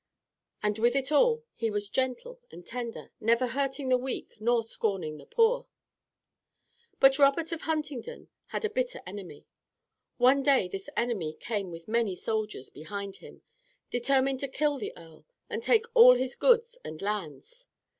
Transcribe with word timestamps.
And 0.63 0.79
with 0.79 0.95
it 0.95 1.11
all 1.11 1.43
he 1.53 1.69
was 1.69 1.87
gentle 1.87 2.39
and 2.49 2.65
tender, 2.65 3.11
never 3.19 3.45
hurting 3.45 3.89
the 3.89 3.99
weak 3.99 4.33
nor 4.39 4.63
scorning 4.63 5.17
the 5.19 5.27
poor. 5.27 5.67
But 6.99 7.19
Robert 7.19 7.51
of 7.51 7.61
Huntingdon 7.61 8.27
had 8.47 8.65
a 8.65 8.69
bitter 8.71 9.03
enemy. 9.05 9.45
One 10.17 10.41
day 10.41 10.67
this 10.67 10.89
enemy 10.97 11.33
came 11.33 11.69
with 11.69 11.87
many 11.87 12.15
soldiers 12.15 12.71
behind 12.71 13.17
him, 13.17 13.43
determined 13.91 14.39
to 14.39 14.47
kill 14.47 14.79
the 14.79 14.91
earl 14.97 15.27
and 15.51 15.61
take 15.61 15.85
all 15.93 16.15
his 16.15 16.33
goods 16.35 16.79
and 16.83 16.99
lands. 16.99 17.67